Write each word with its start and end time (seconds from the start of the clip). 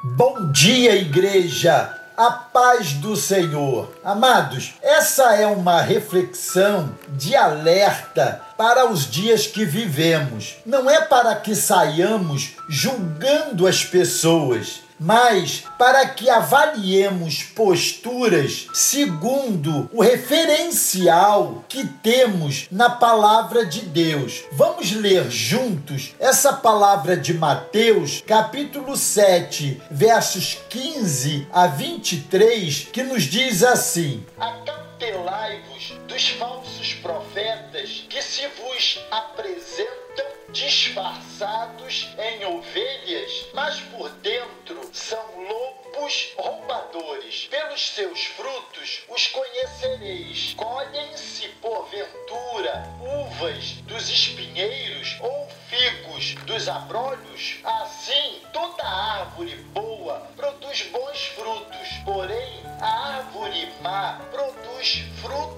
Bom 0.00 0.52
dia, 0.52 0.94
igreja! 0.94 1.92
A 2.16 2.30
paz 2.30 2.92
do 2.92 3.16
Senhor. 3.16 3.92
Amados, 4.04 4.74
essa 4.80 5.34
é 5.34 5.44
uma 5.44 5.80
reflexão 5.80 6.94
de 7.08 7.34
alerta 7.34 8.40
para 8.58 8.90
os 8.90 9.08
dias 9.08 9.46
que 9.46 9.64
vivemos. 9.64 10.56
Não 10.66 10.90
é 10.90 11.00
para 11.00 11.36
que 11.36 11.54
saiamos 11.54 12.56
julgando 12.68 13.68
as 13.68 13.84
pessoas, 13.84 14.80
mas 14.98 15.64
para 15.78 16.06
que 16.08 16.28
avaliemos 16.28 17.44
posturas 17.44 18.66
segundo 18.74 19.88
o 19.92 20.02
referencial 20.02 21.64
que 21.68 21.86
temos 21.86 22.66
na 22.70 22.90
palavra 22.90 23.64
de 23.64 23.82
Deus. 23.82 24.42
Vamos 24.52 24.90
ler 24.90 25.30
juntos 25.30 26.14
essa 26.18 26.52
palavra 26.52 27.16
de 27.16 27.32
Mateus, 27.34 28.22
capítulo 28.26 28.96
7, 28.96 29.80
versos 29.88 30.58
15 30.68 31.46
a 31.52 31.68
23, 31.68 32.88
que 32.92 33.04
nos 33.04 33.22
diz 33.22 33.62
assim: 33.62 34.26
Acautelai-vos 34.36 35.94
dos 36.08 36.28
falsos 36.30 36.94
profetas 36.94 38.04
que 38.08 38.17
se 38.28 38.46
vos 38.48 39.00
apresentam 39.10 40.26
disfarçados 40.50 42.08
em 42.18 42.44
ovelhas, 42.44 43.46
mas 43.54 43.80
por 43.80 44.10
dentro 44.10 44.90
são 44.92 45.24
lobos 45.48 46.34
roubadores. 46.36 47.46
Pelos 47.46 47.88
seus 47.88 48.24
frutos 48.26 49.02
os 49.08 49.28
conhecereis. 49.28 50.52
Colhem-se, 50.54 51.48
porventura, 51.62 52.84
uvas 53.00 53.72
dos 53.86 54.10
espinheiros 54.10 55.16
ou 55.22 55.48
figos 55.70 56.34
dos 56.44 56.68
abrolhos? 56.68 57.60
Assim, 57.64 58.42
toda 58.52 58.84
árvore 58.84 59.54
boa 59.72 60.28
produz 60.36 60.82
bons 60.82 61.26
frutos, 61.28 61.88
porém 62.04 62.62
a 62.80 63.16
árvore 63.16 63.72
má 63.80 64.20
produz 64.30 65.02
frutos 65.22 65.57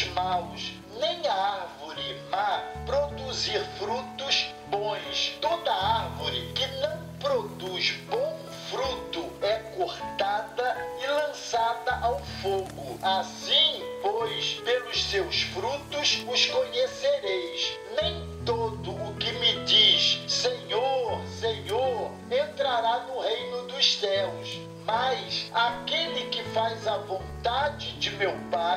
frutos 0.00 0.04
maus, 0.14 0.72
nem 0.98 1.26
a 1.26 1.34
árvore 1.34 2.16
má 2.30 2.62
produzir 2.86 3.62
frutos 3.78 4.46
bons. 4.68 5.36
Toda 5.40 5.72
árvore 5.72 6.52
que 6.54 6.66
não 6.78 6.98
produz 7.18 7.92
bom 8.08 8.38
fruto 8.70 9.30
é 9.42 9.56
cortada 9.76 10.76
e 11.02 11.06
lançada 11.06 11.98
ao 12.02 12.18
fogo. 12.40 12.98
Assim, 13.02 13.82
pois, 14.02 14.54
pelos 14.64 15.04
seus 15.04 15.42
frutos 15.42 16.24
os 16.28 16.46
conhecereis. 16.46 17.78
Nem 18.00 18.28
todo 18.44 18.92
o 18.92 19.14
que 19.16 19.32
me 19.32 19.64
diz 19.64 20.20
Senhor, 20.28 21.20
Senhor 21.26 22.10
entrará 22.30 23.00
no 23.00 23.20
reino 23.20 23.66
dos 23.66 23.98
céus 23.98 24.70
mas 24.90 25.50
aquele 25.54 26.26
que 26.30 26.42
faz 26.50 26.86
a 26.86 26.98
vontade 26.98 27.92
de 27.98 28.10
meu 28.10 28.34
Pai 28.50 28.69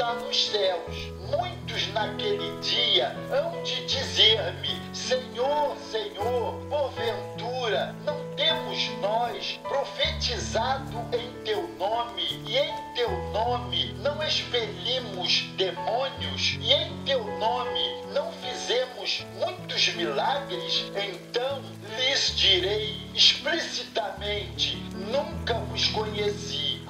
está 0.00 0.14
nos 0.14 0.46
céus. 0.46 1.12
Muitos 1.28 1.88
naquele 1.92 2.58
dia 2.60 3.14
hão 3.30 3.62
de 3.62 3.84
dizer-me: 3.84 4.80
Senhor, 4.94 5.76
Senhor, 5.90 6.54
porventura 6.70 7.94
não 8.02 8.16
temos 8.34 8.88
nós 9.02 9.60
profetizado 9.62 10.96
em 11.12 11.30
teu 11.44 11.68
nome, 11.76 12.22
e 12.46 12.56
em 12.56 12.94
teu 12.94 13.10
nome 13.30 13.92
não 13.98 14.22
expelimos 14.22 15.42
demônios, 15.58 16.56
e 16.58 16.72
em 16.72 17.04
teu 17.04 17.22
nome 17.38 18.02
não 18.14 18.32
fizemos 18.32 19.26
muitos 19.38 19.94
milagres? 19.94 20.86
Então 20.96 21.62
lhes 21.98 22.34
direi 22.34 22.96
explicitamente: 23.14 24.76
Nunca 25.12 25.54
vos 25.54 25.88
conheci. 25.88 26.80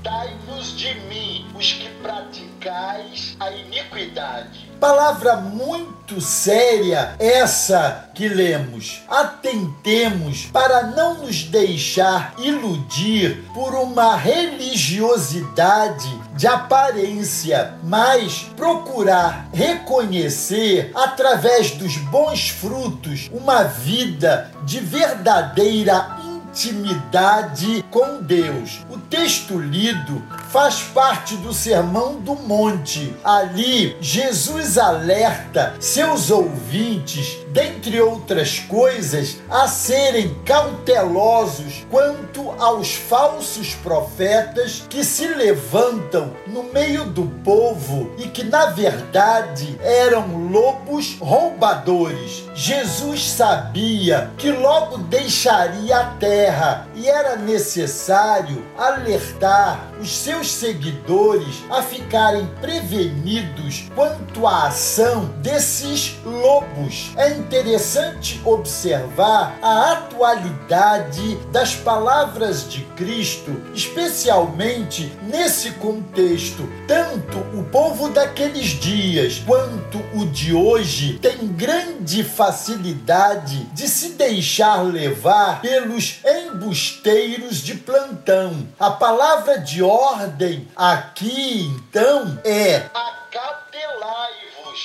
Apartai-vos 0.00 0.76
de 0.78 0.94
mim, 1.08 1.46
os 1.54 1.74
que 1.74 1.88
praticais 2.02 3.36
a 3.38 3.50
iniquidade. 3.50 4.70
Palavra 4.80 5.36
muito 5.36 6.22
séria 6.22 7.14
essa 7.18 8.08
que 8.14 8.26
lemos. 8.26 9.02
Atentemos 9.06 10.46
para 10.46 10.84
não 10.84 11.18
nos 11.18 11.42
deixar 11.42 12.32
iludir 12.38 13.44
por 13.52 13.74
uma 13.74 14.16
religiosidade 14.16 16.08
de 16.34 16.46
aparência, 16.46 17.74
mas 17.84 18.44
procurar 18.56 19.50
reconhecer 19.52 20.92
através 20.94 21.72
dos 21.72 21.98
bons 21.98 22.48
frutos 22.48 23.28
uma 23.30 23.64
vida 23.64 24.50
de 24.64 24.80
verdadeira 24.80 26.19
intimidade 26.50 27.84
com 27.90 28.20
Deus. 28.20 28.84
O 28.90 28.98
texto 28.98 29.58
lido 29.58 30.22
faz 30.48 30.82
parte 30.82 31.36
do 31.36 31.54
Sermão 31.54 32.20
do 32.20 32.34
Monte. 32.34 33.14
Ali, 33.22 33.96
Jesus 34.00 34.76
alerta 34.76 35.74
seus 35.78 36.30
ouvintes, 36.30 37.38
dentre 37.50 38.00
outras 38.00 38.58
coisas, 38.60 39.38
a 39.48 39.66
serem 39.68 40.34
cautelosos 40.44 41.86
quanto 41.90 42.50
aos 42.58 42.94
falsos 42.94 43.74
profetas 43.74 44.84
que 44.88 45.04
se 45.04 45.26
levantam 45.26 46.32
no 46.46 46.64
meio 46.64 47.04
do 47.04 47.24
povo 47.44 48.12
e 48.18 48.28
que, 48.28 48.44
na 48.44 48.66
verdade, 48.66 49.78
eram 49.82 50.48
lobos 50.50 51.16
roubadores. 51.20 52.44
Jesus 52.54 53.30
sabia 53.30 54.30
que 54.38 54.50
logo 54.50 54.98
deixaria 54.98 55.98
a 55.98 56.04
terra 56.14 56.86
e 56.94 57.08
era 57.08 57.36
necessário 57.36 58.64
alertar 58.76 59.90
os 60.00 60.16
seus 60.16 60.50
seguidores 60.50 61.62
a 61.70 61.82
ficarem 61.82 62.46
prevenidos 62.60 63.90
quanto 63.94 64.46
à 64.46 64.66
ação 64.68 65.26
desses 65.42 66.16
lobos. 66.24 67.12
É 67.16 67.39
interessante 67.40 68.40
observar 68.44 69.58
a 69.62 69.92
atualidade 69.92 71.36
das 71.50 71.74
palavras 71.74 72.68
de 72.68 72.82
Cristo, 72.96 73.50
especialmente 73.74 75.10
nesse 75.22 75.72
contexto. 75.72 76.68
Tanto 76.86 77.38
o 77.58 77.64
povo 77.64 78.10
daqueles 78.10 78.68
dias 78.68 79.42
quanto 79.46 79.98
o 80.14 80.26
de 80.26 80.52
hoje 80.52 81.18
tem 81.18 81.48
grande 81.48 82.22
facilidade 82.22 83.64
de 83.72 83.88
se 83.88 84.10
deixar 84.10 84.82
levar 84.82 85.60
pelos 85.62 86.20
embusteiros 86.24 87.62
de 87.62 87.74
plantão. 87.74 88.68
A 88.78 88.90
palavra 88.90 89.58
de 89.58 89.82
ordem 89.82 90.68
aqui, 90.76 91.62
então, 91.62 92.38
é 92.44 92.76
acautelai-vos. 92.94 93.59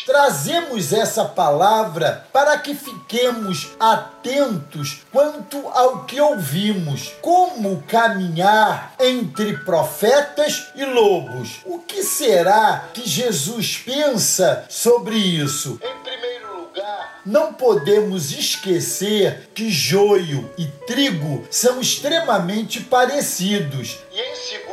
Trazemos 0.05 0.93
essa 0.93 1.25
palavra 1.25 2.27
para 2.31 2.57
que 2.57 2.75
fiquemos 2.75 3.69
atentos 3.79 5.03
quanto 5.11 5.67
ao 5.69 6.05
que 6.05 6.19
ouvimos. 6.19 7.13
Como 7.21 7.83
caminhar 7.83 8.93
entre 8.99 9.57
profetas 9.57 10.67
e 10.75 10.85
lobos? 10.85 11.59
O 11.65 11.79
que 11.79 12.03
será 12.03 12.89
que 12.93 13.07
Jesus 13.07 13.77
pensa 13.77 14.65
sobre 14.69 15.15
isso? 15.15 15.79
Em 15.81 16.03
primeiro 16.03 16.61
lugar, 16.61 17.21
não 17.25 17.53
podemos 17.53 18.31
esquecer 18.31 19.49
que 19.53 19.69
joio 19.69 20.51
e 20.57 20.65
trigo 20.85 21.47
são 21.49 21.79
extremamente 21.79 22.81
parecidos. 22.81 23.97
E 24.11 24.19
em 24.19 24.35
segundo 24.35 24.64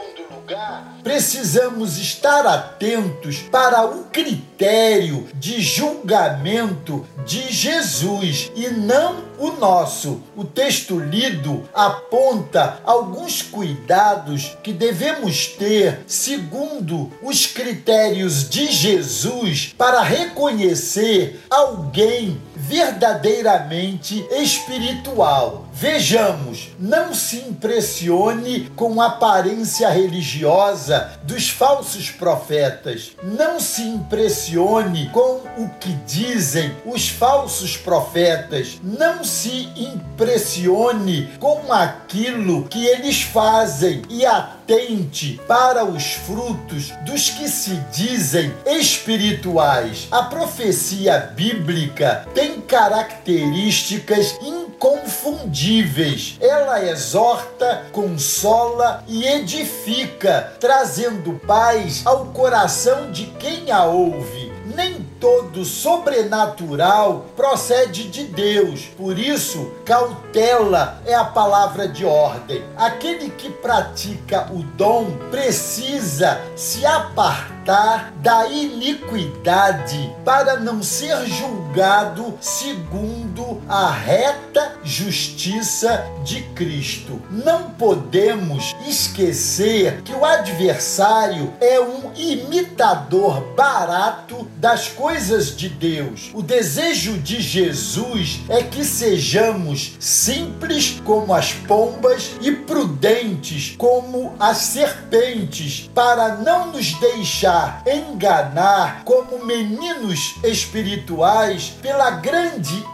precisamos 1.03 1.99
estar 1.99 2.47
atentos 2.47 3.39
para 3.39 3.85
o 3.85 4.05
critério 4.05 5.29
de 5.35 5.61
julgamento 5.61 7.07
de 7.27 7.53
Jesus 7.53 8.51
e 8.55 8.69
não 8.69 9.33
o 9.39 9.53
nosso. 9.53 10.23
O 10.37 10.45
texto 10.45 10.99
lido 10.99 11.69
aponta 11.75 12.79
alguns 12.85 13.43
cuidados 13.43 14.57
que 14.63 14.73
devemos 14.73 15.49
ter 15.49 16.01
segundo 16.07 17.11
os 17.23 17.47
critérios 17.47 18.49
de 18.49 18.71
Jesus 18.71 19.75
para 19.77 20.01
reconhecer 20.03 21.41
alguém 21.51 22.41
verdadeiramente 22.55 24.25
espiritual. 24.31 25.67
Vejamos, 25.73 26.69
não 26.79 27.15
se 27.15 27.39
impressione 27.39 28.71
com 28.77 29.01
aparência 29.01 29.89
religiosa 29.89 30.13
religiosa 30.13 31.13
dos 31.23 31.49
falsos 31.49 32.11
profetas. 32.11 33.13
Não 33.23 33.59
se 33.59 33.83
impressione 33.83 35.09
com 35.11 35.41
o 35.57 35.69
que 35.81 35.93
dizem 36.07 36.75
os 36.85 37.09
falsos 37.09 37.77
profetas. 37.77 38.79
Não 38.83 39.25
se 39.25 39.69
impressione 39.77 41.29
com 41.39 41.73
aquilo 41.73 42.65
que 42.69 42.87
eles 42.87 43.23
fazem 43.23 44.03
e 44.09 44.25
atente 44.25 45.41
para 45.47 45.85
os 45.85 46.13
frutos 46.13 46.93
dos 47.05 47.31
que 47.31 47.49
se 47.49 47.75
dizem 47.93 48.53
espirituais. 48.67 50.09
A 50.11 50.25
profecia 50.25 51.33
bíblica 51.35 52.27
tem 52.35 52.61
características 52.61 54.37
inconfundíveis. 54.83 56.37
Ela 56.41 56.85
exorta, 56.85 57.85
consola 57.93 59.05
e 59.07 59.25
edifica, 59.25 60.53
trazendo 60.59 61.35
paz 61.47 62.03
ao 62.05 62.27
coração 62.27 63.13
de 63.13 63.27
quem 63.39 63.71
a 63.71 63.85
ouve. 63.85 64.51
Nem 64.75 65.07
todo 65.21 65.65
sobrenatural 65.65 67.27
procede 67.37 68.09
de 68.09 68.25
Deus. 68.25 68.87
Por 68.97 69.19
isso, 69.19 69.71
cautela 69.85 71.01
é 71.07 71.15
a 71.15 71.25
palavra 71.25 71.87
de 71.87 72.05
ordem. 72.05 72.65
Aquele 72.77 73.31
que 73.31 73.51
pratica 73.51 74.49
o 74.51 74.63
dom 74.63 75.13
precisa 75.31 76.41
se 76.57 76.85
apartar 76.85 78.13
da 78.17 78.47
iniquidade 78.47 80.13
para 80.25 80.59
não 80.59 80.83
ser 80.83 81.25
julgado 81.27 82.37
segundo 82.41 83.52
a 83.73 83.91
reta 83.91 84.77
justiça 84.85 86.05
de 86.23 86.43
Cristo. 86.55 87.23
Não 87.31 87.71
podemos 87.71 88.77
esquecer 88.87 90.03
que 90.03 90.13
o 90.13 90.27
adversário 90.27 91.55
é 91.59 91.81
um 91.81 92.13
imitador 92.15 93.41
barato 93.57 94.47
das 94.59 94.89
coisas 94.89 95.57
de 95.57 95.71
Deus. 95.71 96.31
O 96.35 96.43
desejo 96.43 97.17
de 97.17 97.41
Jesus 97.41 98.41
é 98.51 98.63
que 98.63 98.85
sejamos 98.85 99.97
simples 99.99 101.01
como 101.03 101.33
as 101.33 101.53
pombas 101.53 102.33
e 102.43 102.53
prudentes 102.53 103.75
como 103.79 104.35
as 104.39 104.59
serpentes, 104.59 105.91
para 105.95 106.37
não 106.37 106.73
nos 106.73 106.93
deixar 107.01 107.83
enganar 107.87 109.03
como 109.05 109.47
meninos 109.47 110.35
espirituais 110.45 111.73
pela 111.81 112.11
grande 112.11 112.85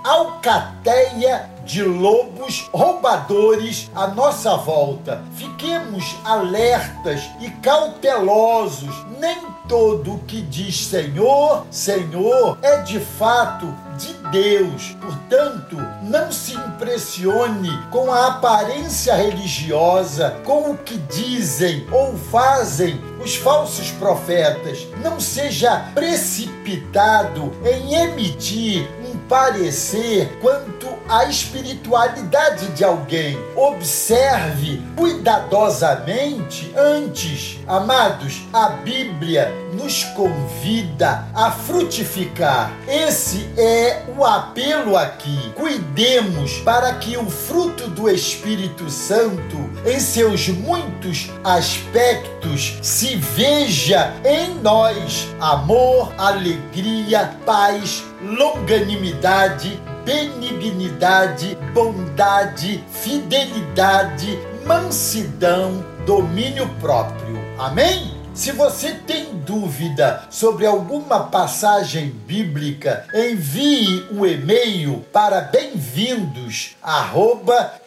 alcateia 0.68 1.48
de 1.64 1.82
lobos 1.82 2.68
roubadores 2.72 3.90
à 3.94 4.06
nossa 4.08 4.56
volta. 4.56 5.22
Fiquemos 5.34 6.16
alertas 6.24 7.28
e 7.40 7.50
cautelosos. 7.50 8.94
Nem 9.18 9.38
todo 9.68 10.14
o 10.14 10.18
que 10.20 10.40
diz 10.40 10.86
Senhor, 10.86 11.66
Senhor 11.70 12.58
é 12.62 12.78
de 12.78 13.00
fato 13.00 13.66
de 13.98 14.12
Deus. 14.30 14.96
Portanto, 15.00 15.76
não 16.08 16.32
se 16.32 16.54
impressione 16.54 17.70
com 17.90 18.10
a 18.10 18.28
aparência 18.28 19.14
religiosa, 19.14 20.36
com 20.44 20.70
o 20.70 20.78
que 20.78 20.96
dizem 20.96 21.86
ou 21.92 22.16
fazem 22.16 23.00
os 23.22 23.36
falsos 23.36 23.90
profetas. 23.92 24.86
Não 25.02 25.20
seja 25.20 25.90
precipitado 25.94 27.52
em 27.64 27.94
emitir 27.94 28.88
um 29.06 29.16
parecer 29.28 30.38
quanto 30.40 30.88
à 31.08 31.26
espiritualidade 31.26 32.68
de 32.68 32.84
alguém. 32.84 33.38
Observe 33.54 34.82
cuidadosamente 34.96 36.72
antes. 36.76 37.58
Amados, 37.66 38.42
a 38.52 38.70
Bíblia 38.70 39.52
nos 39.78 40.02
convida 40.04 41.24
a 41.32 41.52
frutificar. 41.52 42.72
Esse 42.88 43.48
é 43.56 44.02
o 44.16 44.24
apelo 44.24 44.96
aqui. 44.96 45.52
Cuidemos 45.54 46.58
para 46.58 46.94
que 46.94 47.16
o 47.16 47.30
fruto 47.30 47.88
do 47.88 48.10
Espírito 48.10 48.90
Santo, 48.90 49.56
em 49.86 50.00
seus 50.00 50.48
muitos 50.48 51.30
aspectos, 51.44 52.78
se 52.82 53.14
veja 53.16 54.12
em 54.24 54.56
nós 54.56 55.28
amor, 55.40 56.12
alegria, 56.18 57.36
paz, 57.46 58.02
longanimidade, 58.20 59.80
benignidade, 60.04 61.56
bondade, 61.72 62.82
fidelidade, 62.90 64.38
mansidão, 64.66 65.84
domínio 66.04 66.68
próprio. 66.80 67.38
Amém? 67.58 68.17
Se 68.38 68.52
você 68.52 68.92
tem 68.92 69.40
dúvida 69.40 70.22
sobre 70.30 70.64
alguma 70.64 71.24
passagem 71.24 72.10
bíblica, 72.24 73.04
envie 73.12 74.06
o 74.12 74.20
um 74.20 74.26
e-mail 74.26 75.04
para 75.12 75.40
bem-vindos 75.40 76.76